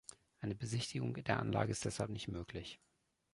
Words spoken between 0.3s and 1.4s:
Eine Besichtigung der